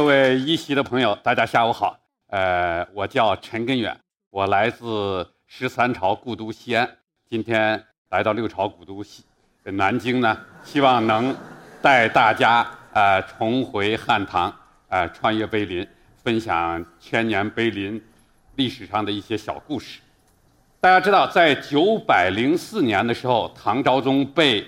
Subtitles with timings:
[0.00, 1.94] 各位一席的朋友，大家下午好。
[2.28, 3.94] 呃，我叫陈根远，
[4.30, 6.88] 我来自十三朝故都西安，
[7.28, 9.26] 今天来到六朝古都西
[9.62, 10.34] 南京呢，
[10.64, 11.36] 希望能
[11.82, 14.50] 带大家呃重回汉唐，
[14.88, 15.86] 呃穿越碑林，
[16.24, 18.02] 分享千年碑林
[18.56, 20.00] 历史上的一些小故事。
[20.80, 24.66] 大家知道，在九百零四年的时候，唐昭宗被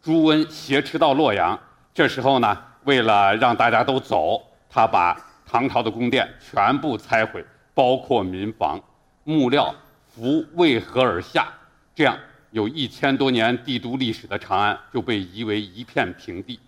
[0.00, 1.60] 朱温挟持到洛阳，
[1.92, 4.42] 这时候呢，为了让大家都走。
[4.72, 8.80] 他把唐朝的宫殿全部拆毁，包括民房、
[9.24, 9.74] 木料、
[10.06, 11.48] 符为何而下？
[11.92, 12.16] 这样
[12.52, 16.60] 有一千多年帝都历史的长安就被夷为一片平地。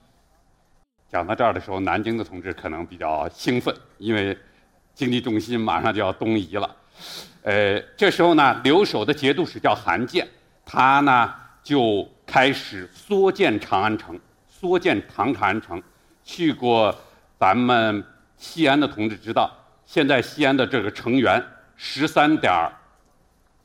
[1.08, 4.36] 讲到这儿的时候，南京的同志可能比较兴奋，因为
[4.94, 6.76] 经济重心马上就要东移了。
[7.42, 10.26] 呃，这时候呢，留守的节度使叫韩建，
[10.66, 15.80] 他呢就开始缩建长安城，缩建唐长安城，
[16.24, 16.92] 去过。
[17.42, 18.04] 咱们
[18.36, 19.50] 西安的同志知道，
[19.84, 22.70] 现在西安的这个城垣十三点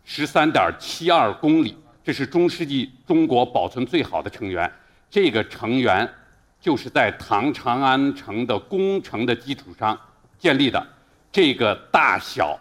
[0.03, 4.67] 十三点七二公里，这是中世纪中国保存最好的城垣。
[5.11, 6.11] 这个城垣
[6.59, 9.95] 就是在唐长安城的工程的基础上
[10.39, 10.83] 建立的，
[11.31, 12.59] 这个大小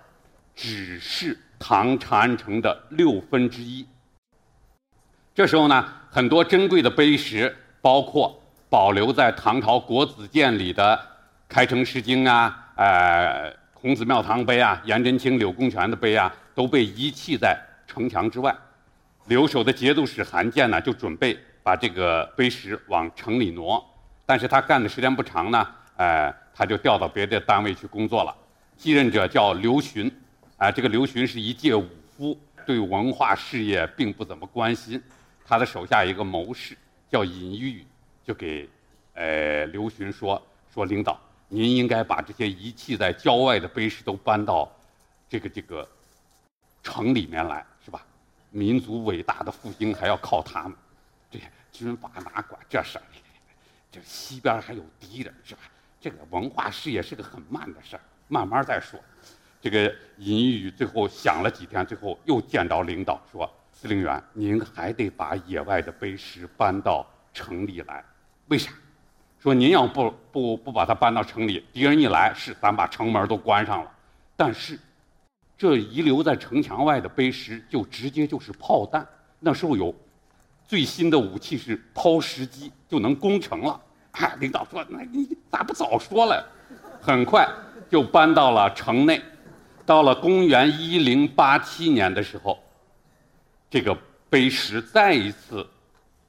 [0.54, 3.86] 只是唐长安城的六分之一。
[5.34, 8.38] 这时候呢，很多珍贵的碑石，包括。
[8.68, 10.96] 保留在唐朝国子监里的
[11.48, 17.56] 《开城诗经》啊，呃，孔子庙堂碑啊，颜真卿、柳公权的碑啊，都被遗弃在
[17.86, 18.54] 城墙之外。
[19.26, 23.84] 留守的节度使韩建呢，就准备把这个碑石往城里挪，
[24.24, 28.34] 但是他干的时间不长呢，呃，他就调到别的单位去工作了。
[28.76, 30.10] 继任者叫刘询，
[30.56, 35.00] 啊，这个刘询是一介武夫，对文化事业并不怎么关心。
[35.46, 36.76] 他的手下一个谋士
[37.08, 37.86] 叫尹玉。
[38.26, 38.68] 就给，
[39.14, 40.42] 呃，刘询说
[40.74, 41.16] 说领导，
[41.46, 44.68] 您应该把这些遗弃在郊外的碑石都搬到
[45.28, 45.88] 这个这个
[46.82, 48.04] 城里面来，是吧？
[48.50, 50.76] 民族伟大的复兴还要靠他们，
[51.30, 51.38] 这
[51.70, 53.04] 军阀哪管这事儿？
[53.92, 55.60] 这西边还有敌人，是吧？
[56.00, 58.98] 这个文化事业是个很慢的事儿，慢慢再说。
[59.60, 68.04] 这个尹予予最后想了几天，最后又见着领导说：“司令员，您还得把野外的碑石搬到城里来。”
[68.48, 68.70] 为啥？
[69.38, 73.90] 说您要不不不把它搬到城里，敌人一来，是咱把城门都关上了。
[74.36, 74.78] 但是，
[75.56, 79.06] 这遗留在城墙外的碑石，就直接就是炮弹。
[79.38, 79.94] 那时候有
[80.66, 83.80] 最新的武器是抛石机，就能攻城了。
[84.40, 86.44] 领导说，那你咋不早说了？
[87.00, 87.48] 很快
[87.88, 89.22] 就搬到了城内。
[89.84, 92.58] 到了公元一零八七年的时候，
[93.70, 93.96] 这个
[94.28, 95.64] 碑石再一次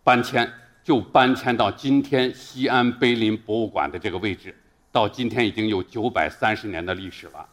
[0.04, 0.48] 搬迁。
[0.88, 4.56] 就搬迁到今天西安碑林博物馆的这个位置，
[4.90, 7.46] 到今天已经有九百三十年的历史了。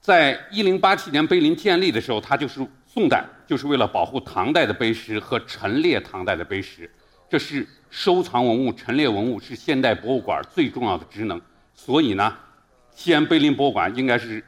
[0.00, 6.90] 在一零八七年碑林建立的时候，它就是宋代，就是为了保护唐代的碑石和陈列唐代的碑石。
[7.28, 11.38] 这是收藏文物、陈列文物，是现代博物馆最重要的职能。
[11.74, 12.34] 所以呢，
[12.94, 14.42] 西安碑林博物馆应该是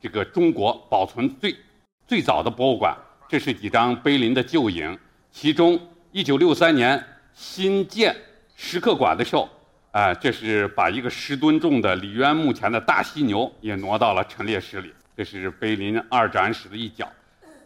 [0.00, 1.54] 这个中国保存最
[2.08, 2.96] 最早的博物馆。
[3.28, 4.98] 这是几张碑林的旧影，
[5.30, 5.78] 其中
[6.12, 7.04] 一九六三年。
[7.34, 8.14] 新建
[8.56, 9.48] 石刻馆的时候，
[9.90, 14.92] 啊，这是把一个十吨重的李渊墓前的大犀牛也挪到了陈列室里。
[15.16, 17.08] 这是碑林二展室的一角。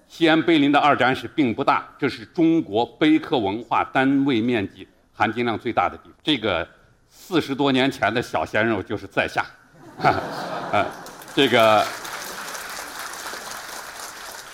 [0.09, 6.15] 西安碑林的二展室并不大，这是中国碑刻文化单位面积含金量最大的地方。
[6.23, 6.67] 这个
[7.09, 9.45] 四十多年前的小鲜肉就是在下，
[10.73, 10.87] 啊，
[11.35, 11.85] 这个。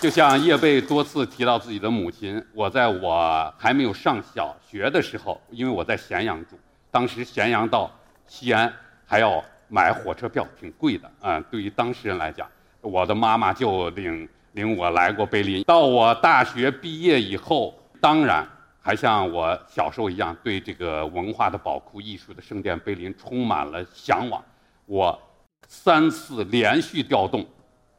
[0.01, 6.59] 就像叶贝多次提到自己的母亲，我在我还没有上小学的时候，因为我在咸阳住，
[6.91, 7.89] 当时咸阳到
[8.27, 8.71] 西安
[9.05, 11.39] 还要买火车票，挺贵的啊。
[11.49, 12.47] 对于当事人来讲，
[12.81, 15.63] 我的妈妈就领领我来过碑林。
[15.63, 18.47] 到我大学毕业以后，当然
[18.81, 24.43] 还像我小时候一样，对这个文化的宝库、艺术的圣殿碑林充满了向往。
[24.85, 25.19] 我
[25.67, 27.43] 三次连续调动，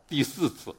[0.07, 0.73] 第四次。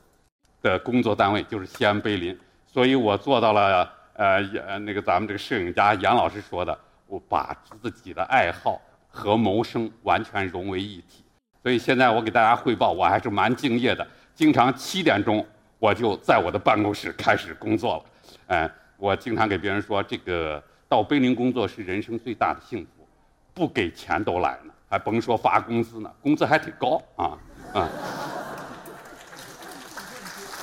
[0.67, 4.35] 的工作单位就是西安碑林，所以我做到了呃
[4.67, 6.77] 呃那个咱们这个摄影家杨老师说的，
[7.07, 11.23] 我把自己的爱好和谋生完全融为一体。
[11.63, 14.05] 所以现在我给大家汇报，我还是蛮敬业的，
[14.35, 15.45] 经常七点钟
[15.79, 18.03] 我就在我的办公室开始工作了。
[18.47, 23.07] 嗯，我经常给别人说，这个到碑林工作是人生最大的幸福，
[23.53, 27.37] 不给钱都来呢，还甭说发工资呢，工资还挺高啊
[27.73, 27.89] 啊。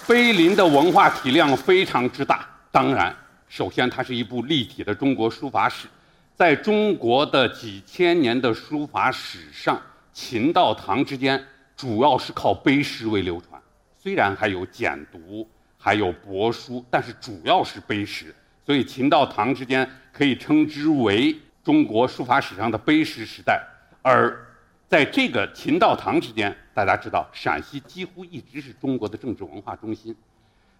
[0.06, 3.14] 碑林的文化体量非常之大，当然，
[3.48, 5.88] 首先它是一部立体的中国书法史，
[6.34, 9.80] 在中国的几千年的书法史上，
[10.12, 11.42] 秦到唐之间
[11.74, 13.58] 主要是靠碑石为流传，
[13.96, 15.46] 虽然还有简牍，
[15.78, 18.34] 还有帛书，但是主要是碑石。
[18.66, 23.62] 所以秦到唐之间可以称之为中国书法史上的碑石时代。
[24.02, 24.38] 而
[24.88, 30.14] 在这个秦到唐之间，大家知道陕西几乎一直是中国的政治文化中心。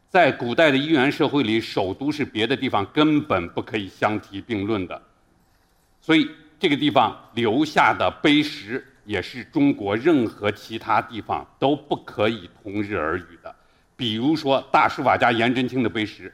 [0.09, 5.03] 在古代的一元社会里，首都是别的地方根本不可以相提并论的，
[6.01, 6.31] 所以
[6.61, 13.53] 这个地方留下的碑石也是中国任何其他地方都不可以同日而语的。
[13.97, 16.33] 比如说，大书法家颜真卿的碑石，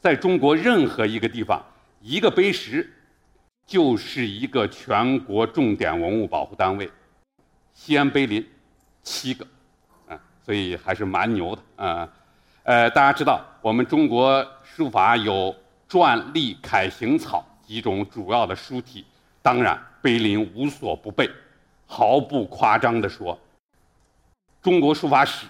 [0.00, 1.64] 在中国任何一个地方，
[2.02, 2.90] 一个碑石
[3.66, 6.90] 就是一个全国重点文物保护单位。
[7.74, 8.46] 西安碑林
[9.02, 9.46] 七个，
[10.08, 12.08] 啊，所以还是蛮牛的啊。
[12.62, 15.54] 呃，大家知道，我们中国书法有
[15.88, 19.04] 篆、隶、楷、行、草几种主要的书体，
[19.42, 21.28] 当然碑林无所不备。
[21.86, 23.38] 毫不夸张地说，
[24.62, 25.46] 中国书法史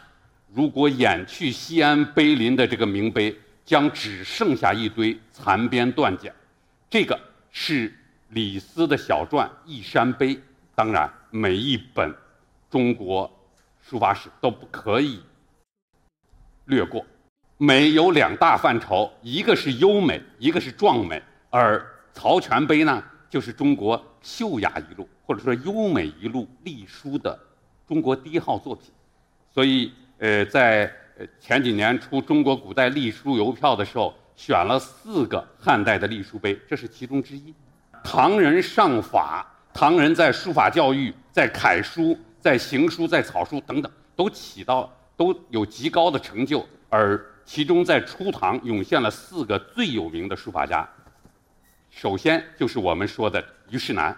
[0.52, 6.34] 如果掩去西安碑林的这个名碑，将只剩下一堆残编断简。
[6.90, 7.18] 这个
[7.50, 7.94] 是
[8.30, 10.34] 李斯的小传《一山碑》，
[10.75, 12.14] 当然每一本
[12.69, 13.31] 中国
[13.81, 15.23] 书法史都不可以。
[16.67, 17.02] 略过，
[17.56, 21.23] 美有两大范畴，一个是优美，一个是壮美。
[21.49, 21.79] 而
[22.12, 27.38] 《曹全碑》呢，就是中国秀雅一路或者说优美一路隶书的
[27.88, 28.93] 中国第一号作品。
[29.50, 30.93] 所以，呃，在
[31.40, 37.55] 前几年出中国古代隶书邮票的时候，选了四个汉代的隶书碑，这是其中之一。
[38.05, 44.90] 唐人上法，唐人在书法教育、在楷书、在行书、在草书等等，都起到。
[45.14, 50.88] 都有极高的成就，而其中在初唐涌现了四个最有名的书法家。
[51.90, 54.16] 首先就是我们说的虞世南，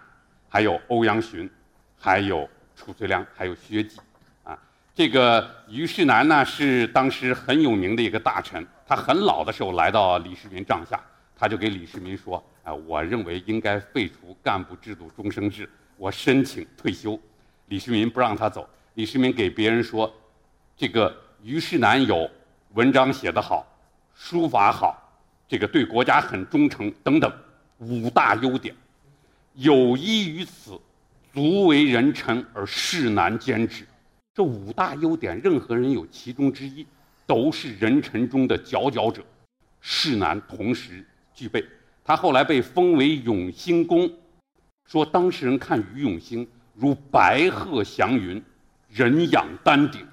[0.48, 1.50] 还有欧阳询，
[1.98, 3.98] 还有褚遂良，还有薛稷。
[4.44, 4.56] 啊，
[4.94, 10.98] 这个虞世南呢是当时很有名的一个大臣，他很老的时候来到李世民帐下，
[11.36, 17.18] 他就给李世民说：“啊，我认为应该废除干部制度终生制，我申请退休。”
[17.68, 20.12] 李世民不让他走，李世民给别人说。
[20.76, 22.28] 这个虞世南有
[22.72, 23.64] 文章写得好，
[24.14, 25.00] 书法好，
[25.46, 27.32] 这个对国家很忠诚等等
[27.78, 28.74] 五大优点，
[29.54, 30.78] 有依于此，
[31.32, 33.86] 足为人臣而世难兼之。
[34.34, 36.84] 这五大优点，任何人有其中之一，
[37.24, 39.22] 都是人臣中的佼佼者，
[39.80, 41.64] 世难同时具备。
[42.04, 44.08] 他后来被封为永兴公，
[44.86, 48.40] 说当事人看于永兴如白鹤祥云，
[48.90, 50.06] 人仰丹顶。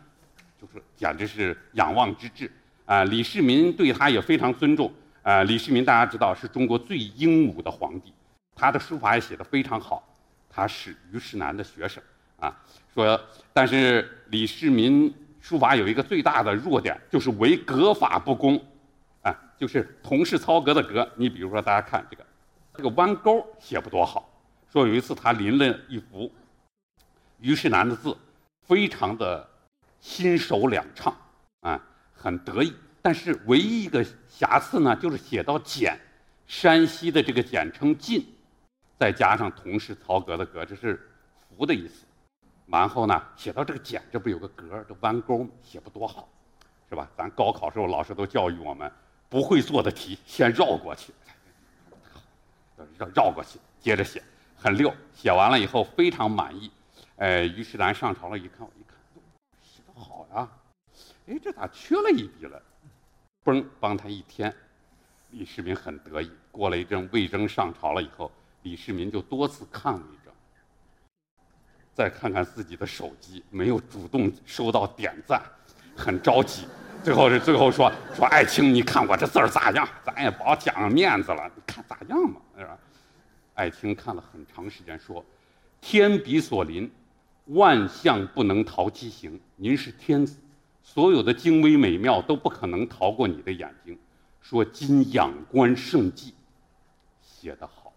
[0.59, 2.49] 就是简直是仰望之至
[2.85, 3.03] 啊！
[3.05, 4.93] 李世民对他也非常尊重
[5.23, 5.41] 啊。
[5.43, 8.13] 李世民大家知道是中国最英武的皇帝，
[8.55, 10.07] 他的书法也写得非常好，
[10.47, 12.01] 他是虞世南的学生
[12.39, 12.55] 啊。
[12.93, 13.19] 说，
[13.51, 18.63] 但是李世民书法有一个最大的弱点，就是为格法不公，
[19.61, 21.07] 就是同是操格的格。
[21.15, 22.25] 你比如说，大家看这个，
[22.73, 24.27] 这个弯钩写不多好。
[24.71, 26.31] 说有一次他临了一幅
[27.37, 28.17] 虞世南的字，
[28.67, 29.47] 非常的。
[29.99, 31.15] 心手两畅，
[31.59, 31.79] 啊，
[32.11, 32.73] 很得意。
[33.03, 35.95] 但是唯一一个瑕疵呢，就是写到“简”，
[36.47, 38.25] 山西的这个简称“晋”，
[38.97, 42.03] 再加上同是曹格的“格”，这是“福”的意思。
[42.65, 46.27] 然后呢，写到这个“简”，这不有个格，这弯钩写不多好，
[46.89, 47.07] 是吧？
[47.15, 48.91] 咱高考时候老师都教育我们，
[49.31, 51.13] 不会做的题先绕过去，
[52.97, 54.21] 绕绕过去，接着写，
[54.57, 54.93] 很溜。
[55.15, 56.69] 写完了以后非常满意。
[57.15, 58.59] 呃，于是咱上朝了，一看。
[58.59, 58.97] 我一看，
[59.63, 60.49] 写的好呀，
[61.27, 62.61] 哎，这咋缺了一笔了？
[63.45, 64.53] 嘣，帮他一添。
[65.29, 66.29] 李世民很得意。
[66.51, 68.29] 过了一阵，魏征上朝了以后，
[68.63, 70.33] 李世民就多次看魏征，
[71.93, 75.41] 再看看自己的手机，没有主动收到点赞，
[75.95, 76.67] 很着急。
[77.03, 79.87] 最后是最后说说爱卿，你看我这字儿咋样？
[80.03, 82.39] 咱也甭讲面子了，你看咋样嘛？
[82.57, 82.77] 是吧？
[83.55, 85.23] 爱卿看了很长时间，说
[85.81, 86.89] ：“天笔所临。”
[87.47, 90.37] 万象不能逃其形，您是天子，
[90.83, 93.97] 所有的精微美妙都不可能逃过你的眼睛。
[94.41, 96.35] 说今仰观圣迹，
[97.19, 97.91] 写得好，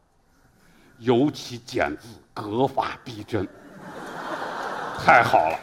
[0.98, 3.46] 尤其简字，格法逼真，
[4.98, 5.58] 太好了。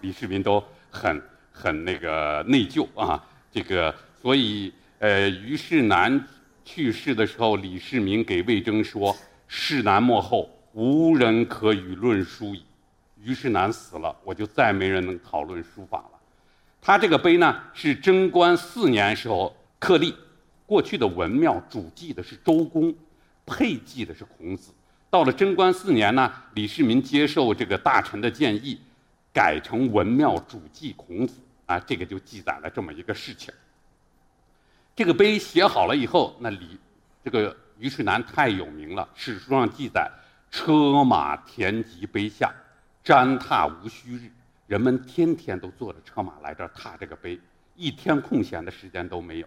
[0.00, 1.22] 李世民都很
[1.52, 6.26] 很那个内疚啊，这个所以呃，虞世南
[6.64, 9.16] 去世的时候，李世民给魏征说
[9.46, 12.64] ：“世南末后。”无人可与论书矣。
[13.22, 16.18] 虞世南死了，我就再没人能讨论书法了。
[16.80, 20.14] 他这个碑呢，是贞观四年时候刻立。
[20.64, 22.94] 过去的文庙主祭的是周公，
[23.44, 24.72] 配祭的是孔子，
[25.10, 28.80] 到了贞观四年呢，李世民接受这个大臣的建议，
[29.32, 33.52] 改成文庙主祭孔子啊，这个就记载了这么一个事情。
[34.94, 36.78] 这个碑写好了以后，那李
[37.24, 40.10] 这个虞世南太有名了，史书上记载
[40.50, 42.52] 车马田集碑下，
[43.02, 44.30] 瞻踏无虚日，
[44.66, 47.40] 人们天天都坐着车马来这儿踏这个碑，
[47.74, 49.46] 一天空闲的时间都没有。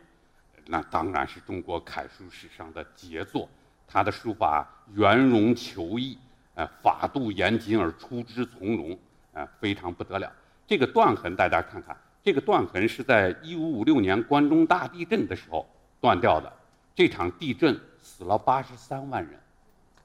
[0.65, 3.48] 那当然是中国楷书史上的杰作，
[3.88, 6.18] 他的书法圆融遒逸，
[6.56, 8.98] 呃，法度严谨而出之从容，
[9.36, 10.34] 啊，非常不得了。
[10.65, 11.96] 这个断痕大家看看。
[12.24, 15.70] 这个断痕是在1556年关中大地震的时候
[16.01, 16.51] 断掉的。
[16.96, 19.39] 这场地震死了83万人，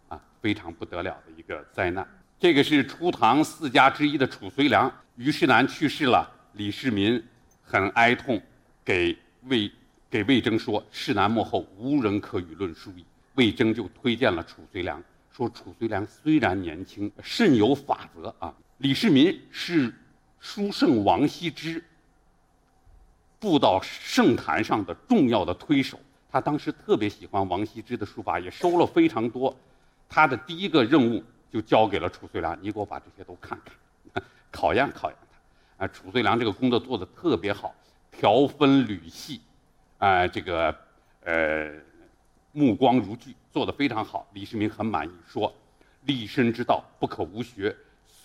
[0.08, 2.06] 啊，非常不得了的一个灾难。
[2.38, 7.22] 这个是初唐四家之一的褚遂良，虞世南去世了，李世民
[7.62, 8.38] 很哀痛，
[8.84, 9.72] 给魏
[10.10, 13.06] 给魏征说：“世南幕后，无人可与论书矣。”
[13.36, 19.94] 魏征就推荐了褚遂良，说：“褚遂良虽然年轻，甚有法则啊。”李世民是
[20.38, 21.84] 书圣王羲之。
[23.38, 29.54] 步到圣坛上的重要的推手，他当时特别喜欢王羲之的书法，也收了非常多。
[30.08, 31.22] 他的第一个任务
[31.52, 33.58] 就交给了褚遂良，你给我把这些都看
[34.14, 35.18] 看， 考验考验
[35.76, 35.84] 他。
[35.84, 37.74] 啊，褚遂良这个工作做得特别好，
[38.10, 39.42] 条分缕细，
[39.98, 40.74] 啊，这个
[41.24, 41.70] 呃
[42.52, 44.26] 目光如炬，做得非常好。
[44.32, 45.54] 李世民很满意，说
[46.04, 47.74] ：“立身之道不可无学，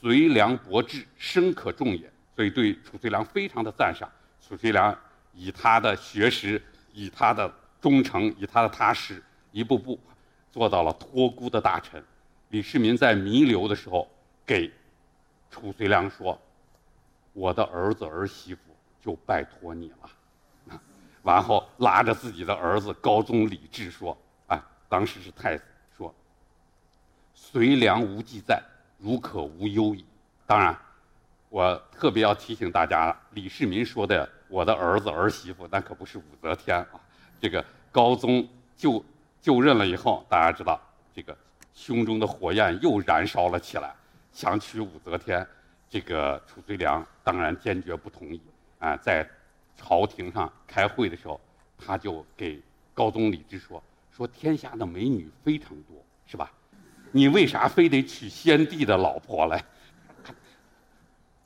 [0.06, 4.08] 隋良博志，深可重也。”所以对褚遂良非常的赞赏。
[4.40, 4.96] 褚遂良。
[5.34, 6.62] 以他的学识，
[6.94, 9.22] 以他的忠诚，以他的踏实，
[9.52, 10.00] 一步步
[10.52, 12.02] 做到了托孤的大臣。
[12.50, 14.08] 李世民在弥留的时候，
[14.46, 14.72] 给
[15.50, 16.40] 褚遂良说
[17.34, 18.62] ：“我的儿子儿媳妇
[19.02, 20.78] 就拜托你了。”
[21.24, 24.16] 然后拉着自己的儿子高宗李治说
[24.48, 25.64] ：“啊，当时是太子，
[25.98, 26.14] 说
[27.34, 28.64] ：‘隋良无忌在，
[29.06, 30.04] 如可无忧矣。’
[30.48, 30.76] 当然，
[31.50, 37.02] 我特别要提醒大家，李世民说的。”我的儿子儿媳妇，那可不是武则天啊！
[37.42, 38.48] 这个高宗
[38.78, 39.04] 就
[39.42, 40.80] 就任了以后，大家知道，
[41.16, 41.36] 这个
[41.74, 43.94] 胸中的火焰又燃烧了起来，
[44.32, 45.46] 想娶武则天。
[45.90, 48.40] 这个褚遂良当然坚决不同意
[48.78, 48.96] 啊！
[48.98, 49.28] 在
[49.76, 51.42] 朝廷上开会的时候，
[51.76, 52.62] 他就给
[52.94, 53.82] 高宗李治说
[54.16, 55.98] ：“说天下的美女非常多，
[56.28, 56.52] 是吧？
[57.12, 59.64] 你为啥非得娶先帝的老婆来？”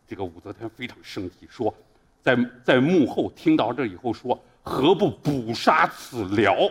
[0.08, 1.74] 这个武则天非常生气，说。
[2.22, 6.70] 在在幕后听到这以后说：“何不捕杀此獠？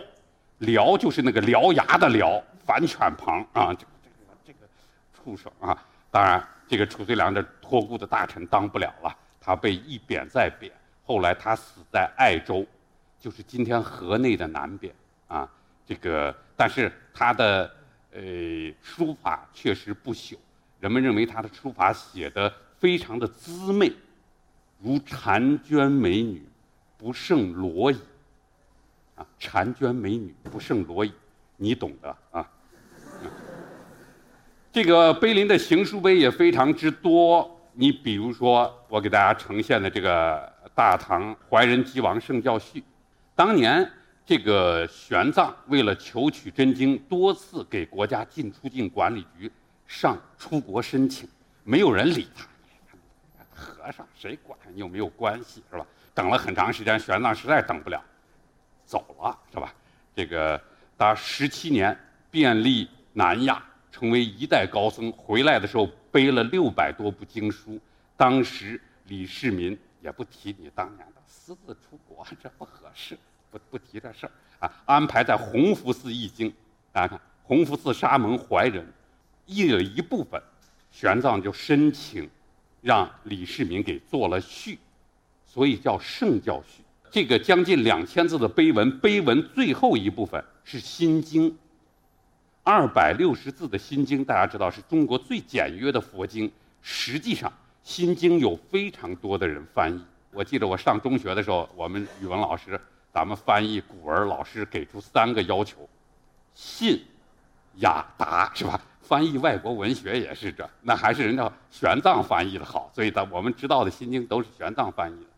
[0.59, 4.15] 獠就是那个獠牙的獠，反犬旁啊，这个这个
[4.45, 4.59] 这个
[5.11, 5.83] 畜生啊！
[6.11, 10.71] 当然，这个褚遂良这托孤的大臣当不了了，他被一贬再贬。
[11.03, 12.63] 后来他死在爱州，
[13.19, 14.93] 就是今天河内的南边
[15.27, 15.49] 啊。
[15.87, 17.69] 这个，但是他的
[18.11, 18.21] 呃
[18.81, 20.37] 书法确实不朽，
[20.79, 23.91] 人们认为他的书法写的非常的滋媚。
[24.81, 26.41] 如婵娟美女，
[26.97, 27.97] 不胜罗矣。
[29.15, 31.11] 啊，婵娟美女不胜罗矣，
[31.57, 32.49] 你懂的啊。
[34.71, 37.59] 这个碑林的行书碑也非常之多。
[37.73, 42.83] 你比如说，我给大家呈现的这个大唐怀仁吉王圣教序，
[43.35, 43.89] 当年
[44.29, 49.51] 这个玄奘为了求取真经，多次给国家进出境管理局
[49.87, 51.27] 上出国申请，
[51.63, 52.45] 没有人理他。
[53.49, 55.83] 和尚谁管有没有关系是吧？
[56.13, 57.99] 等了很长时间，玄奘实在等不了，
[58.85, 59.73] 走了是吧？
[60.15, 60.61] 这个
[60.95, 61.97] 他十七年
[62.29, 65.11] 遍历南亚，成为一代高僧。
[65.13, 67.79] 回来的时候背了六百多部经书。
[68.15, 73.17] 当时李世民也不提你当年的私自出国，这不合适，
[73.51, 74.71] 不不提这事儿啊。
[74.85, 76.53] 安排在弘福寺译经，
[76.91, 78.85] 大家看弘福寺沙门怀仁
[79.45, 80.41] 译了一部分，
[80.91, 82.29] 玄奘就申请。
[82.81, 84.79] 让李世民给做了序，
[85.45, 86.81] 所以叫圣教序。
[87.11, 91.51] 这个将近两千字的碑文，碑文最后一部分是《心经》，
[92.63, 96.49] 二百六十字的《心经》，大家知道是中国最简约的佛经。
[96.81, 97.49] 实际上，
[97.83, 100.01] 《心经》有非常多的人翻译。
[100.31, 102.79] 我记得我上中学的时候，我们语文老师，
[103.11, 105.87] 咱们翻译古文，老师给出三个要求：
[106.53, 107.03] 信、
[107.75, 108.79] 雅、达，是吧？
[109.01, 115.29] 翻译外国文学也是这，那还是人家玄奘翻译的好，所以咱我们知道的《心经》都是玄奘翻译的。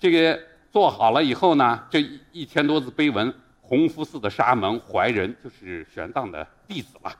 [0.00, 0.40] 这个
[0.72, 7.16] 做好了以后呢，这一一千多字碑文，弘福寺的沙门怀仁就是玄奘的弟子了，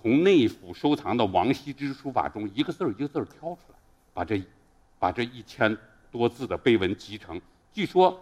[0.00, 3.74] 从内府收藏的王羲之书法中一个字儿一个字儿挑出来，
[4.14, 4.42] 把这
[4.98, 5.76] 把这一千
[6.10, 7.38] 多字的碑文集成。
[7.74, 8.18] 据说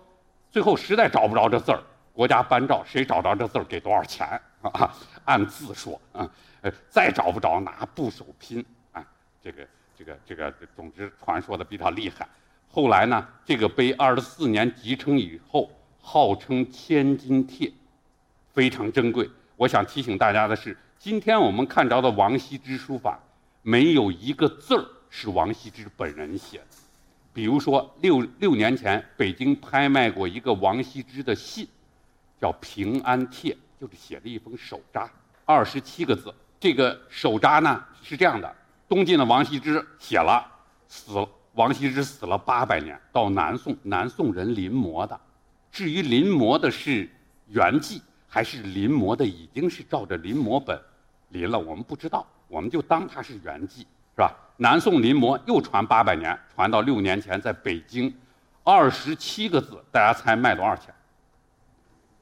[0.54, 1.82] 最后实在找不着这字儿，
[2.12, 4.94] 国家颁诏，谁找着这字儿给多少钱啊？
[5.25, 6.30] 按字说啊，
[6.61, 9.04] 呃，再找不着拿部首拼啊，
[9.42, 9.66] 这个
[9.99, 12.28] 这个这个，总之传说的比较厉害。
[12.68, 15.68] 后来呢，这个碑二十四年集成以后，
[16.00, 17.73] 号称千金帖，
[18.52, 19.28] 非常珍贵。
[19.56, 23.18] 我想提醒大家的是，今天我们看着的王羲之书法，
[23.62, 26.84] 没有一个字儿是王羲之本人写的。
[27.35, 31.67] 比如说，六六年前北京拍卖过一个王羲之的信，
[32.41, 35.11] 叫《平安帖》，就是写了一封手札，
[35.45, 36.33] 二十七个字。
[36.61, 38.55] 这个手札呢是这样的：
[38.88, 40.47] 东晋的王羲之写了，
[40.87, 41.26] 死。
[41.55, 45.21] 王羲之死了八百年，到南宋，南宋人临摹的。
[45.71, 47.09] 至于临摹的是
[47.47, 50.81] 原迹，还是临摹的已经是照着临摹本
[51.29, 53.87] 临了，我们不知道，我们就当它是原迹。
[54.14, 54.35] 是吧？
[54.56, 58.14] 南宋临摹又传八百年，传到六年前，在北京，
[58.62, 60.94] 二十七个字，大家猜卖多少钱？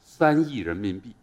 [0.00, 1.14] 三亿人民币，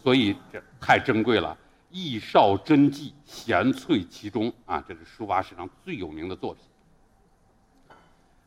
[0.00, 1.56] 所以这太珍贵了。
[1.90, 4.82] 艺少真迹，贤萃其中啊！
[4.86, 6.62] 这是书法史上最有名的作品。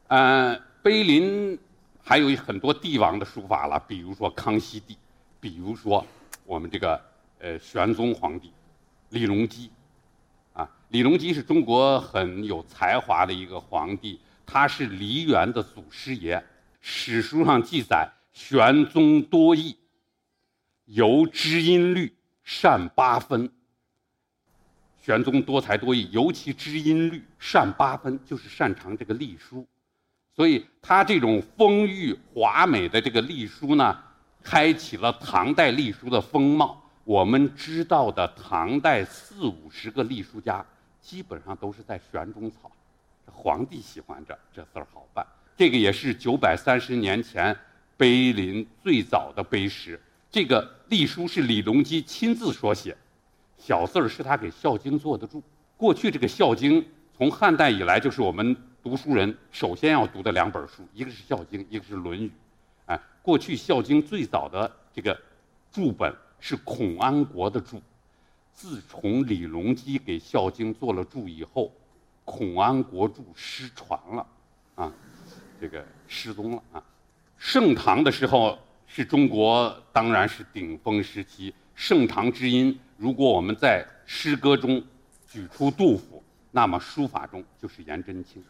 [0.07, 1.57] 嗯，碑林
[2.01, 4.97] 还有很多帝王的书法了，比如说康熙帝，
[5.39, 6.05] 比如说
[6.45, 7.01] 我们这个
[7.39, 8.51] 呃玄宗皇帝
[9.09, 9.69] 李隆基。
[10.57, 16.43] 啊李隆基是中国很有才华的一个皇帝，他是梨园的祖师爷。
[16.81, 19.77] 史书上记载，玄宗多艺，
[20.85, 22.11] 尤知音律，
[22.43, 23.51] 善八分。
[24.99, 29.67] 玄宗多才多艺，尤其知音律，善八分，就是擅长这个隶书。
[30.35, 33.95] 所以他这种丰裕华美的这个隶书呢，
[34.41, 36.86] 开启了唐代隶书的风貌。
[37.07, 40.63] 我们知道的唐代四五十个隶书家。
[40.99, 42.69] 基本上都是在玄中草，
[43.31, 45.25] 皇帝喜欢这这字儿好办。
[45.55, 47.57] 这个也是九百三十年前
[47.95, 49.97] 碑林最早的碑石。
[50.29, 52.97] 这个隶书是李隆基亲自所写，
[53.57, 55.41] 小字儿是他给《孝经》做的注。
[55.77, 56.81] 过去这个《孝经》
[57.17, 62.27] 从汉代以来就是我们读书人首先要读的两本书，一个是《孝经》，一个是《论语》。
[62.87, 65.17] 哎，过去《孝经》最早的这个
[65.71, 67.81] 注本是孔安国的注。
[68.53, 71.71] 自从李隆基给《孝经》做了注以后，
[72.25, 74.25] 孔安国注失传了，
[74.73, 74.91] 啊，
[75.61, 76.83] 这个失踪了啊。
[77.37, 82.79] 盛唐的时候是中国当然是顶峰时期，盛唐之音。
[82.97, 84.83] 如果我们在诗歌中
[85.29, 88.41] 举出杜甫，那么书法中就是颜真卿；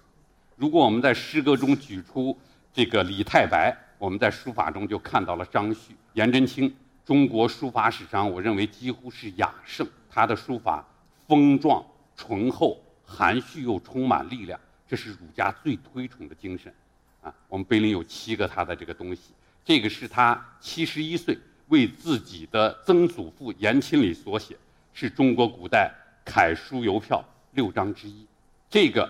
[0.56, 2.38] 如果我们在诗歌中举出
[2.72, 6.74] 这个李太白，我们在书法中就看到了张旭、颜真卿。
[7.08, 9.88] 中国书法史上，我认为几乎是雅圣。
[10.10, 10.86] 他的书法
[11.26, 11.82] 丰壮、
[12.18, 16.74] 醇厚、含蓄又充满力量，这是儒家最推崇的精神。
[17.22, 19.32] 啊，我们碑林有七个他的这个东西。
[19.64, 21.38] 这个是他七十一岁
[21.70, 24.58] 为自己的曾祖父颜钦礼所写，
[24.92, 25.90] 是中国古代
[26.26, 28.28] 楷书邮票六章之一。
[28.70, 29.10] 这个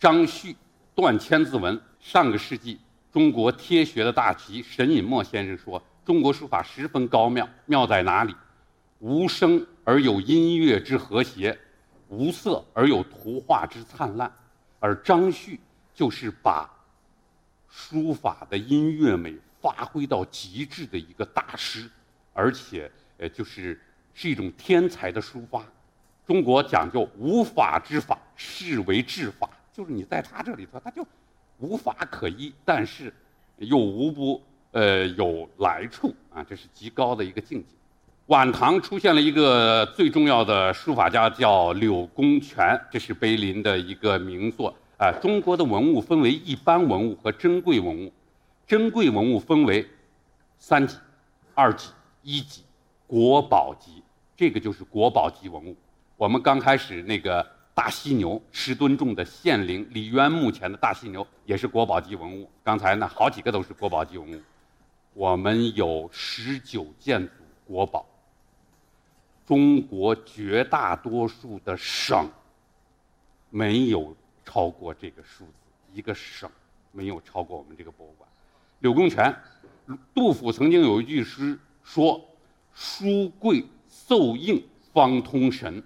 [0.00, 0.56] 张旭
[0.96, 2.80] 断千字文，上个世纪
[3.12, 5.80] 中国帖学的大旗沈尹默先生说。
[6.08, 8.34] 中国书法十分高妙，妙在哪里？
[8.98, 11.58] 无声而有音乐之和谐，
[12.08, 14.32] 无色而有图画之灿烂。
[14.80, 15.60] 而张旭
[15.92, 16.66] 就是把
[17.68, 21.86] 书法的音乐美发挥到极致的一个大师，
[22.32, 23.78] 而且呃，就是
[24.14, 25.62] 是一种天才的书法。
[26.26, 31.06] 中国讲究无法之法，是为治法，就是你在他这里头，他就
[31.58, 33.12] 无法可依，但是
[33.58, 34.42] 又无不。
[34.72, 37.74] 呃，有来处啊，这是极高的一个境界。
[38.26, 44.74] 晚唐出现了一个最重要的书法家，叫柳公权，这是碑林的一个名作。
[44.98, 48.12] 啊，中国的文物分为一般文物和珍贵文物，
[48.66, 49.86] 珍贵文物分为
[50.58, 50.96] 三级、
[51.54, 51.90] 二级、
[52.22, 52.62] 一级，
[53.06, 54.02] 国宝级，
[54.36, 55.76] 这个就是国宝级文物。
[56.16, 57.46] 我们刚开始那个。
[57.78, 62.50] 大犀牛十吨重的献陵李渊墓前的大犀牛也是国宝级文物。
[62.64, 64.40] 刚才呢，好几个都是国宝级文物。
[65.18, 67.32] 我们有十九件组
[67.66, 68.06] 国宝。
[69.44, 72.30] 中国绝大多数的省
[73.50, 75.52] 没有超过这个数字，
[75.92, 76.48] 一个省
[76.92, 78.30] 没有超过我们这个博物馆。
[78.78, 79.34] 柳公权，
[80.14, 82.24] 杜甫曾经有一句诗说
[82.72, 85.82] ：“书贵奏应方通神。”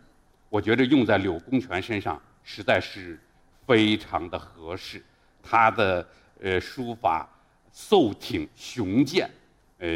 [0.51, 3.19] 我觉得用在柳公权身上实在是
[3.67, 5.03] 非常的合适。
[5.43, 6.07] 他的
[6.43, 7.27] 呃书法
[7.73, 9.31] 瘦挺雄健，
[9.79, 9.89] 呃，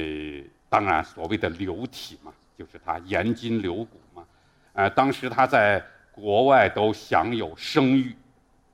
[0.69, 4.27] 当然所谓的流体嘛，就是他颜筋柳骨嘛。
[4.73, 8.17] 呃，当时他在国外都享有声誉，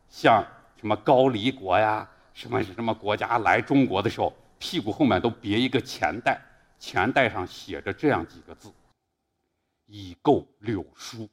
[0.08, 0.44] 像
[0.76, 6.40] 什么高丽国呀，什么什么国家来中国的时候，屁股后面都别一个钱袋，
[6.78, 8.72] 钱袋上写着这样几个字
[9.86, 11.28] ：“已购柳书”，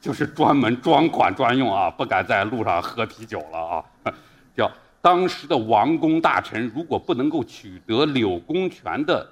[0.00, 3.84] 就是专门装款专用啊，不敢在路上喝啤酒了啊。
[4.56, 4.70] 叫
[5.04, 9.28] 当时的王公大臣，如果不能够取得柳公权的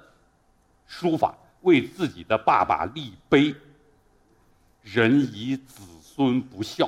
[0.85, 3.55] 书法，为自己的爸爸立碑，
[4.83, 6.87] 人以子孙不孝。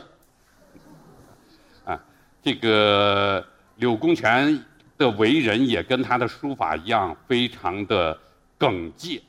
[1.84, 2.00] 啊，
[2.44, 3.44] 这个
[3.78, 4.64] 柳公权
[5.00, 8.16] 的为人也跟他的书法一样，非常的
[8.56, 9.20] 耿介。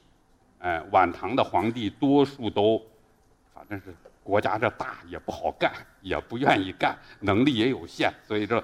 [0.58, 2.84] 哎，晚唐的皇帝多数都，
[3.54, 3.84] 反正是
[4.22, 8.62] 国家这大也不好干，也不愿意干，能力也有限，所以这。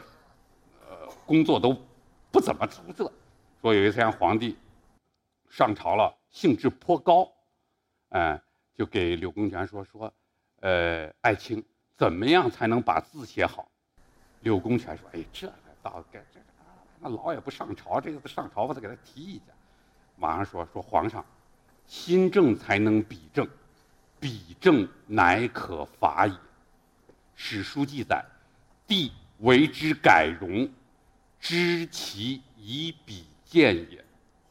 [1.26, 1.76] 工作都
[2.30, 3.10] 不怎么出色。
[3.60, 4.56] 说有一天皇帝
[5.48, 7.32] 上朝了，兴致颇高，
[8.08, 8.40] 哎，
[8.74, 10.12] 就给柳公权说说，
[10.60, 11.64] 呃，爱卿
[11.96, 13.70] 怎么样才能把字写好？
[14.40, 16.46] 柳公权说，哎，这个倒该这个
[17.00, 19.54] 那老也不上朝，这个上朝我再给他提意见。
[20.16, 21.24] 马上说说皇上，
[21.86, 23.48] 心正才能笔正，
[24.18, 26.34] 笔正乃可法也。
[27.34, 28.24] 史书记载，
[28.86, 30.68] 帝为之改容。
[31.42, 34.02] 知其以笔见也，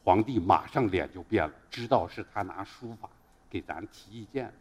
[0.04, 3.08] 皇帝马上脸就变了，知道是他拿书法
[3.48, 4.52] 给咱提意见，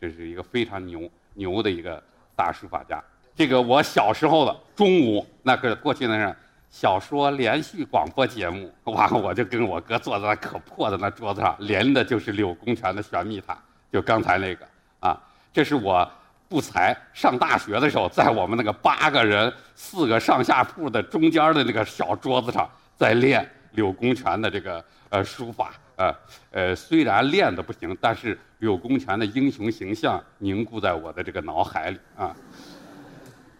[0.00, 2.02] 这是一个非常牛牛的一个
[2.34, 3.04] 大书法家。
[3.34, 6.34] 这个我小时候的中午，那个过去那是
[6.70, 13.52] 小说连续广播节目，完了我就跟我哥坐在那可破的那桌子上，连的就是柳公权的《玄秘塔》，
[13.92, 14.66] 就刚才那个
[15.00, 15.22] 啊，
[15.52, 16.10] 这是我。
[16.48, 26.14] 不才上大学的时候，在我们那个八个人、四个上下铺的中间的那个小桌子上，在练柳公权的这个呃书法，呃
[26.52, 32.34] 呃，虽然练的不行，但是柳公权的英雄形象凝固在我的这个脑海里啊。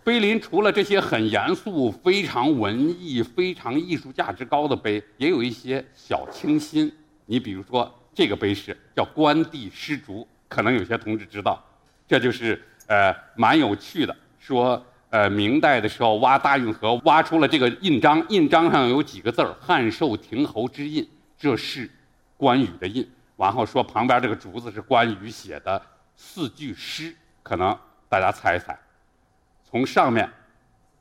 [0.05, 6.93] 碑林除了这些很严肃、非常文艺、非常艺术价值高的碑，也有一些小清新。
[7.25, 11.61] 你比如说这个碑是叫“关帝施竹”，可能有些同志知道，
[12.07, 12.63] 这就是。
[12.87, 21.91] 呃，蛮有趣的，说呃，明代的时候挖大运河，挖出了这个印章，印章上有几个字儿“汉寿亭侯之印”，这是
[22.37, 23.09] 关羽的印。
[23.37, 25.81] 然后说旁边这个竹子是关羽写的
[26.17, 27.77] 四句诗，可能
[28.09, 28.79] 大家猜一猜。
[29.69, 30.31] 从上面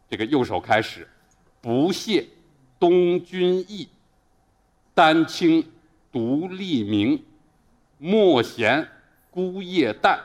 [0.10, 1.08] 这个右手开始
[1.62, 2.26] ，“不谢
[2.80, 3.88] 东君意，
[4.94, 5.66] 丹青
[6.12, 7.24] 独立名，
[7.98, 8.88] 莫嫌
[9.32, 10.20] 孤叶淡。”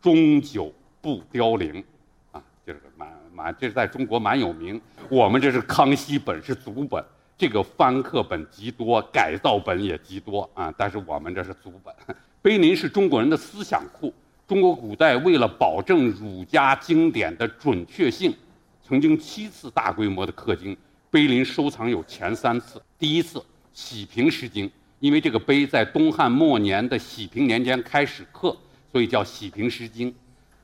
[0.00, 1.84] 终久不凋零，
[2.32, 4.80] 啊，就是蛮蛮，这是在中国蛮有名。
[5.10, 7.04] 我们这是康熙本，是祖本，
[7.36, 10.72] 这个翻刻本极多，改造本也极多啊。
[10.78, 11.94] 但是我们这是祖本。
[12.40, 14.12] 碑林是中国人的思想库。
[14.48, 18.34] 中国古代为了保证儒家经典的准确性，
[18.82, 20.76] 曾经七次大规模的刻经。
[21.10, 22.80] 碑林收藏有前三次。
[22.98, 28.56] 第一次喜平石经，因为这个碑在东汉末年的喜平年间开始刻。
[28.90, 30.14] 所以叫喜平石经，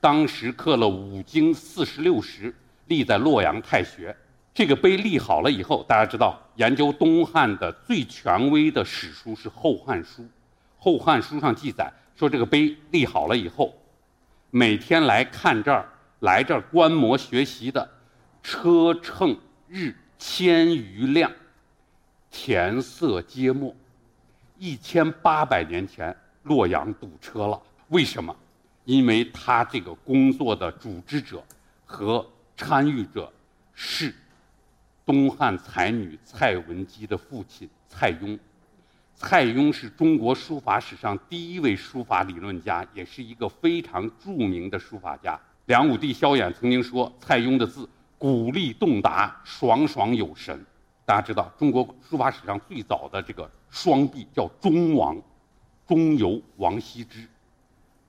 [0.01, 2.53] 当时刻了五经四十六石，
[2.87, 4.15] 立在洛阳太学。
[4.53, 10.23] 这个碑立好了以后，大家知道，研究东汉的最权威的史书是《后汉书》。
[10.77, 13.73] 《后汉书》上记载说，这个碑立好了以后，
[14.49, 15.87] 每天来看这儿、
[16.21, 17.87] 来这儿观摩学习的
[18.41, 19.37] 车乘
[19.67, 21.31] 日千余辆，
[22.31, 23.75] 田色皆没。
[24.57, 27.61] 一千八百年前，洛阳堵车了。
[27.89, 28.35] 为什么？
[28.85, 31.43] 因为他这个工作的组织者
[31.85, 33.31] 和参与者
[33.73, 34.13] 是
[35.05, 38.39] 东汉才女蔡文姬的父亲蔡邕。
[39.15, 45.39] 蔡邕是中国书法史上第一位书法理论家，也是一个非常著名的书法家。
[45.65, 50.65] 梁武帝萧衍曾经说，蔡邕的字古丽动达，爽爽有神。
[51.03, 55.19] 大家知道，中国书法史上最早的这个双璧叫中王，
[55.87, 57.27] 中游王羲之。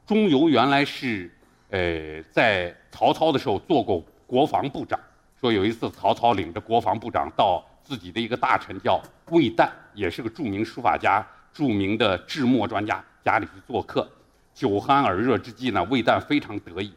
[0.09, 1.31] 钟繇原来是，
[1.69, 4.99] 呃，在曹操的时候做过国防部长。
[5.39, 14.11] 说有一次曹操领着国防部长到自己的一个大臣叫魏旦，也是个著名书法家、著名的制墨专家家里去做客。
[14.55, 16.91] 酒酣耳热之际呢，魏旦非常得意，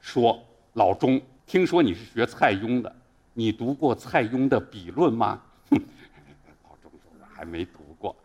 [0.00, 0.36] 说
[0.74, 2.92] ：“老钟，听说你是学蔡邕的，
[3.34, 5.40] 你读过蔡邕的笔论吗？”
[5.70, 5.80] 哼，
[6.64, 8.16] 老钟说：“我还没读过，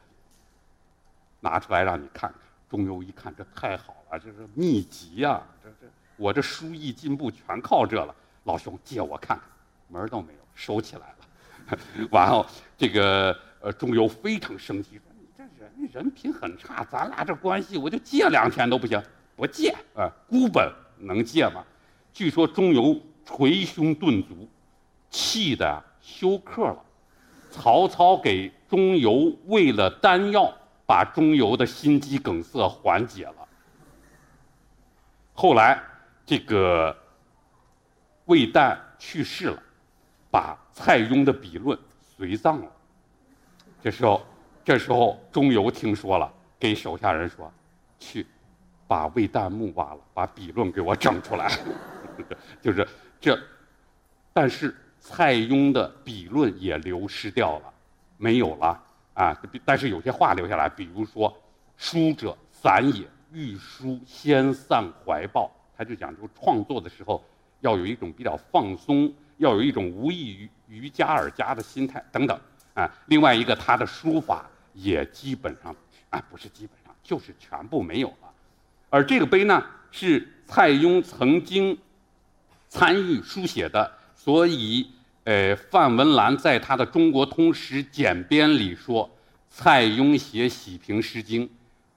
[1.39, 5.41] 拿出来让你看看。”钟繇一看，这太好了，这是秘籍呀！
[5.63, 8.13] 这这，我这书艺进步全靠这了。
[8.45, 9.45] 老兄，借我看看，
[9.87, 11.77] 门都没有，收起来了。
[12.11, 12.45] 完后，
[12.77, 19.01] 这个呃，钟繇非常生气，说：“你这人人品很差，咱俩这关系，我就借两天都不行，
[19.35, 20.11] 不借啊！
[20.27, 21.63] 孤本能借吗？”
[22.13, 24.47] 据说钟繇捶胸顿足，
[25.09, 26.83] 气的休克了。
[27.49, 30.51] 曹操给钟繇喂了丹药，
[30.85, 33.47] 把钟繇的心肌梗塞缓解了。
[35.33, 35.81] 后来
[36.25, 36.95] 这个
[38.25, 39.63] 魏旦去世了，
[40.31, 42.71] 把蔡邕的笔论随葬了。
[43.81, 44.25] 这时候，
[44.63, 47.51] 这时候钟繇听说了，给手下人说
[47.99, 48.25] ：“去，
[48.87, 51.51] 把魏旦墓挖了，把笔论给我整出来。
[52.61, 52.87] ”就是
[53.19, 53.39] 这，
[54.33, 54.75] 但是。
[55.05, 57.73] 蔡邕的笔论也流失掉了，
[58.15, 58.81] 没有了
[59.13, 59.39] 啊！
[59.63, 61.33] 但是有些话留下来，比如说
[61.77, 67.23] “书者散也，欲书先散怀抱”，他就讲究创作的时候
[67.61, 72.39] 要有一种比较放松，要有一种无异于于家而家的心态等等
[72.73, 72.91] 啊。
[73.07, 75.75] 另外一个，他的书法也基本上
[76.09, 78.33] 啊，不是基本上，就是全部没有了。
[78.89, 81.77] 而这个碑呢，是蔡邕曾经
[82.69, 83.91] 参与书写的。
[84.15, 84.89] 所以，
[85.25, 89.09] 呃，范文澜在他的《中国通史简编》里说，
[89.49, 91.47] 蔡邕写《喜平诗经》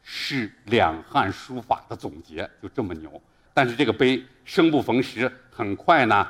[0.00, 3.20] 是两汉书法的总结，就这么牛。
[3.52, 6.24] 但是这个碑生不逢时，很快呢，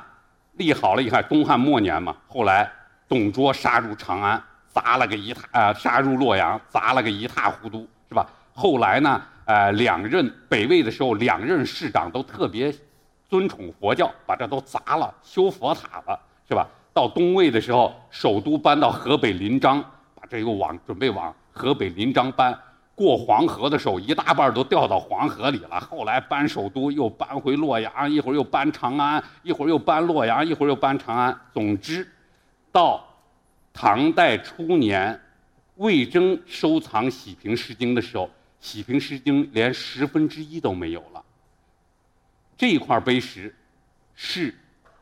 [0.53, 2.67] 立好了以后，东汉末年嘛，后来
[3.07, 8.27] 董卓杀入长安，砸了个一塌，呃，杀入洛阳，砸了个一塌糊涂，是吧？
[8.53, 12.73] 后来呢，呃，两任北魏的时候，两任市长都特别。
[13.29, 16.65] 尊崇佛教，把这都砸了，修佛塔了，是吧？
[16.97, 19.79] 到东魏的时候，首都搬到河北临漳，
[20.15, 22.57] 把这又往准备往河北临漳搬。
[22.95, 25.79] 过黄河的时候，一大半都掉到黄河里了。
[25.79, 31.39] 后来搬首都又搬回洛阳，一会儿又搬长安，一会儿又搬洛阳，一会儿又搬长安。
[31.53, 32.11] 总之，
[32.71, 33.07] 到
[33.71, 35.21] 唐代初年，
[35.75, 38.23] 魏征收藏《洗平诗经》的时候，
[38.59, 41.23] 《洗平诗经》连十分之一都没有了。
[42.57, 43.55] 这块碑石
[44.15, 44.51] 是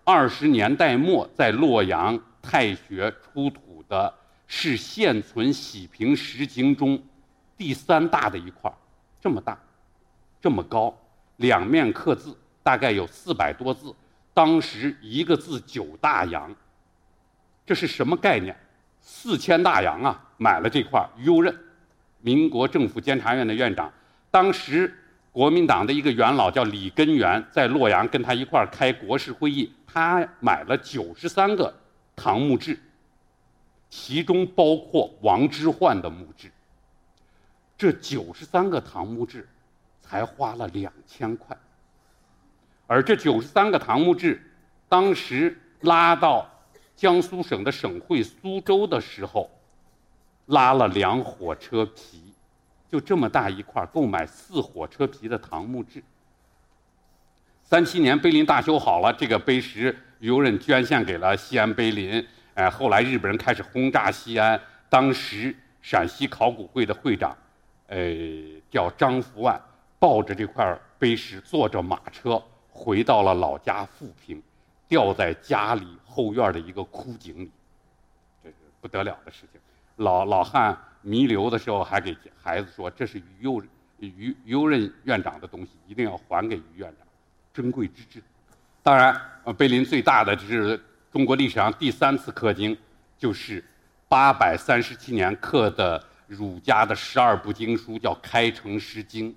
[0.07, 4.13] 二十年代末在洛阳太学出土的，
[4.45, 7.01] 是现存《洗平石经》中
[7.57, 8.71] 第三大的一块，
[9.19, 9.57] 这么大，
[10.39, 10.95] 这么高，
[11.37, 13.91] 两面刻字，大概有四百多字。
[14.31, 16.55] 当时一个字九大洋，
[17.65, 18.55] 这是什么概念？
[19.01, 20.23] 四千大洋啊！
[20.37, 21.57] 买了这块，于右任，
[22.21, 23.91] 民国政府监察院的院长，
[24.29, 25.01] 当时。
[25.35, 31.77] 国民党的一个元老叫李根源，在洛阳跟他一块儿开国事会议，他买了九十三个
[32.15, 32.79] 唐墓志，
[33.89, 36.49] 其中包括王之涣的墓志。
[37.77, 39.45] 这九十三个唐墓志，
[39.99, 41.53] 才花了两千块。
[42.87, 44.41] 而这九十三个唐墓志，
[44.87, 46.49] 当时拉到
[46.95, 49.51] 江苏省的省会苏州的时候，
[50.45, 52.24] 拉了两火车皮。
[52.95, 56.01] 就这么大一块，购买四火车皮的唐墓志。
[57.61, 62.25] 三七年碑林大修好了，这个碑石由人捐献给了西安碑林。
[62.53, 67.35] 哎，后来日本人开始轰炸西安，当时陕西考古会的会长，
[67.87, 67.97] 呃，
[68.71, 69.61] 叫张福万，
[69.99, 74.41] 抱着这块碑石，坐着马车回到了老家富平，
[74.87, 77.51] 吊在家里后院的一个枯井里。
[78.41, 79.59] 这是不得了的事情，
[79.97, 80.77] 老老汉。
[81.07, 83.61] 弥留的时候还给孩子说：“这是于右
[83.99, 87.07] 于于右任院长的东西，一定要还给于院长，
[87.53, 88.23] 珍贵之至。”
[88.81, 92.75] 当然，呃，碑林最大的就是中国历史上第三次刻经，
[93.19, 93.63] 就是
[94.09, 99.31] 八百三十七年刻的儒家的十二部经书，叫《开成诗经》。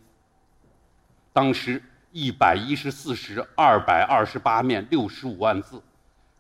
[1.35, 5.83] 当时一百一十四时，二百二十八面，六十五万字。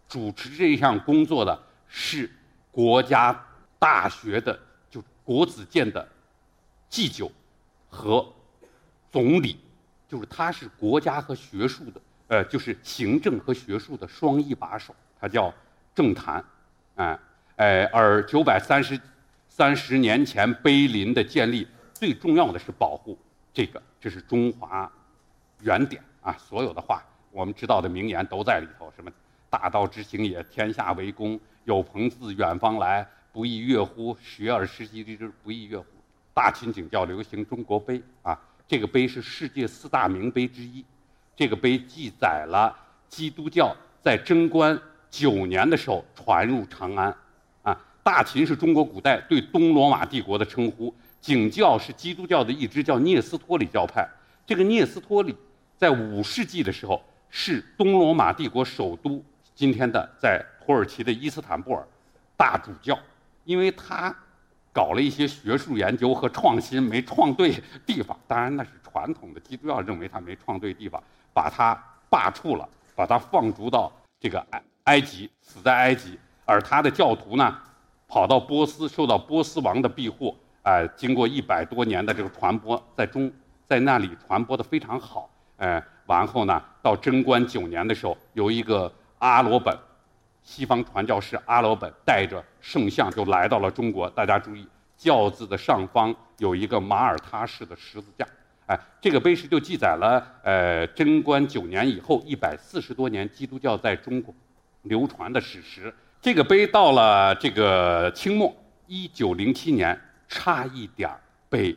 [0.08, 2.30] 主持这项工作的是
[2.72, 3.38] 国家
[3.78, 4.58] 大学的。
[5.28, 6.08] 国子监的
[6.88, 7.30] 祭酒
[7.90, 8.26] 和
[9.12, 9.60] 总理，
[10.08, 15.52] 就是他是国家和学术的，呃，就是行政和学术的双一把手，他叫
[15.94, 16.42] 政坛，
[16.94, 17.20] 啊，
[17.56, 18.98] 哎，而九百三十
[19.50, 23.18] 三十年前碑林的建立，最重要的是保护
[23.52, 24.90] 这个，这是中华
[25.60, 29.12] 原点啊，所有的话我们知道的名言都在里头，什么
[29.50, 33.06] 大道之行也，天下为公，有朋自远方来。
[33.38, 34.16] 不亦乐乎？
[34.20, 35.86] 学而时习之，不亦乐乎？
[36.34, 40.84] 大秦景教流行中国碑啊，这个碑是世界四大名碑之一。
[41.36, 42.76] 这个碑记载了
[43.08, 43.72] 基督教
[44.02, 44.76] 在贞观
[45.08, 47.16] 九年的时候传入长安。
[47.62, 54.04] 啊，大秦是中国古代对东罗马帝国的称呼，景教是基督教的一支叫聂斯托里教派。
[54.44, 55.32] 这个聂斯托里
[55.76, 59.24] 在五世纪的时候是东罗马帝国首都
[59.54, 61.86] 今天的在土耳其的伊斯坦布尔
[62.36, 62.98] 大主教。
[63.48, 64.14] 因为他
[64.74, 68.14] 搞了一些学术研究和创新，没创对地方。
[68.26, 71.74] 当然，那是传统的基督教认为他没创对地方，把他
[72.10, 76.18] 罢黜了，把他放逐到这个埃埃及，死在埃及。
[76.44, 77.58] 而他的教徒呢，
[78.06, 83.32] 跑到波斯，受到波斯王的庇护，哎、经过一百多年的这个传播，在中
[83.66, 89.74] 在那里传播的非常好，哎、完后呢，到贞观九年的时候，有一个阿罗本，
[90.48, 94.08] 西方传教士阿罗本带着圣像就来到了中国。
[94.08, 98.26] 大家注意，轿子的上方有一个马耳他式的十字架。
[98.64, 104.34] 哎，这个碑石就记载了，呃，贞观九年以后一百四十多年，基督教在中国
[104.84, 105.94] 流传的史实。
[106.22, 108.56] 这个碑到了这个清末
[108.86, 111.76] 一九零七年，差一点儿被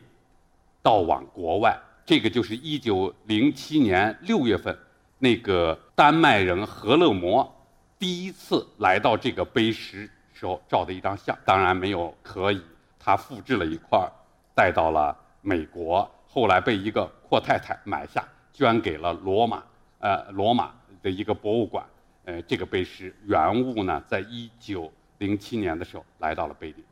[0.80, 1.78] 盗往国外。
[2.06, 4.76] 这个就是一九零七年六月份，
[5.18, 7.54] 那个丹麦人何勒摩
[8.02, 12.60] 第一次来到这个碑石时候照的一张相，当然没有可以，
[12.98, 14.10] 他复制了一块儿，
[14.56, 19.62] 带到了美国，后来被一个阔太太买下，捐给了罗马，
[20.00, 21.86] 呃，罗马的一个博物馆。
[22.24, 26.84] 呃，这个碑石原物呢，在一九零七年的时候来到了碑林，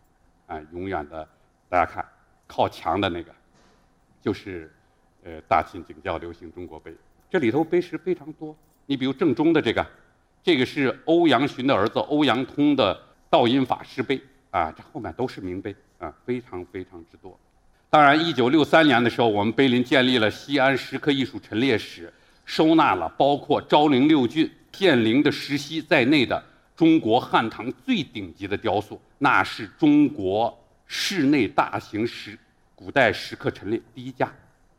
[0.46, 1.29] 啊、永远的，
[1.68, 2.07] 大家看
[2.46, 3.35] 靠墙的那个，
[4.23, 4.73] 就是
[5.25, 6.94] 呃大秦景教流行中国碑。
[7.29, 8.55] 这里头碑石非常多，
[8.87, 9.85] 你比如正中的这个，
[10.42, 12.98] 这个是欧阳询的儿子欧阳通的
[13.29, 17.38] 道音法师碑啊，这后面都是名碑啊，非常非常之多。
[17.90, 22.12] 当然，一九六三年的时候，我们碑林建立了西安石刻艺术陈列室，
[22.44, 26.42] 收纳了包括昭陵六骏、建陵的石溪在内的
[26.76, 32.38] 中国汉唐最顶级的雕塑，那是中国室内大型石
[32.74, 34.33] 古代石刻陈列第一家。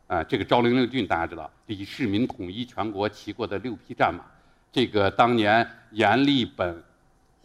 [0.06, 4.24] 啊，这个昭陵六骏大家知道，李世民统一全国骑过的六匹战马，
[4.72, 6.82] 这个当年阎立本、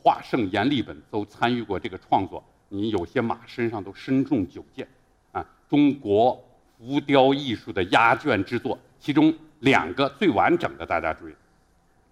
[0.02, 2.42] 华圣阎立本都参与过这个创作。
[2.70, 4.88] 你有些马身上都身中九箭，
[5.34, 6.42] 啊，中国
[6.78, 11.36] 浮雕艺术的压卷之作，其中两个最完整的，大家注意，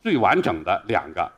[0.02, 1.32] 最完整的两个，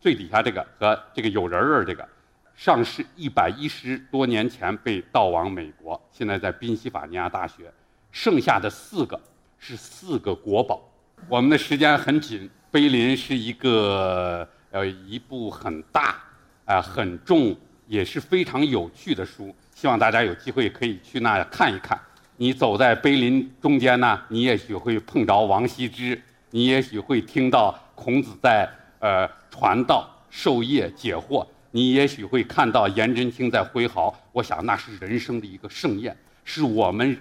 [0.00, 2.08] 最底下这个和这个有人儿这个，
[2.54, 7.72] 上市一百一十多年前被盗往美国，现在在宾夕法尼亚大学。
[8.12, 9.20] 剩下的四个
[9.58, 10.80] 是四个国宝。
[11.28, 16.16] 我们的时间很紧，碑林是一个呃一部很大
[16.64, 17.54] 啊、很重
[17.86, 22.00] 也是非常有趣的书，希望大家有机会可以去那看一看。
[22.38, 26.18] 你走在碑林中间呢，你也许会碰着王羲之，
[26.50, 28.66] 你也许会听到孔子在
[29.00, 34.18] 呃传道授业解惑，你也许会看到颜真卿在挥毫。
[34.32, 37.14] 我想那是人生的一个盛宴，是我们。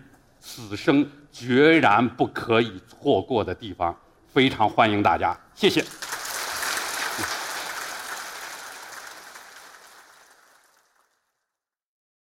[0.43, 3.95] 此生决然不可以错过的地方，
[4.33, 5.83] 非常欢迎大家，谢谢。